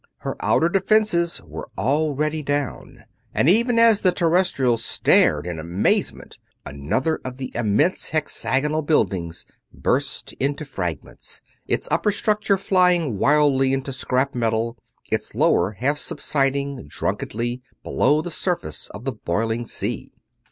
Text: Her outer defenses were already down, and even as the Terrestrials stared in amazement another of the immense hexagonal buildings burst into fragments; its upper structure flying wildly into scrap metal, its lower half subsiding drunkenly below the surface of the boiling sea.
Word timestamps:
Her 0.21 0.35
outer 0.43 0.67
defenses 0.67 1.41
were 1.45 1.69
already 1.77 2.41
down, 2.41 3.03
and 3.35 3.47
even 3.47 3.77
as 3.77 4.01
the 4.01 4.11
Terrestrials 4.11 4.83
stared 4.83 5.45
in 5.45 5.59
amazement 5.59 6.39
another 6.65 7.19
of 7.23 7.37
the 7.37 7.51
immense 7.53 8.09
hexagonal 8.09 8.81
buildings 8.81 9.45
burst 9.71 10.33
into 10.39 10.65
fragments; 10.65 11.41
its 11.67 11.87
upper 11.91 12.11
structure 12.11 12.57
flying 12.57 13.19
wildly 13.19 13.73
into 13.73 13.93
scrap 13.93 14.33
metal, 14.33 14.75
its 15.11 15.35
lower 15.35 15.73
half 15.73 15.99
subsiding 15.99 16.87
drunkenly 16.87 17.61
below 17.83 18.23
the 18.23 18.31
surface 18.31 18.87
of 18.95 19.05
the 19.05 19.13
boiling 19.13 19.67
sea. 19.67 20.11